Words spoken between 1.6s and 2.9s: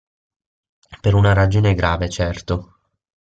grave, certo.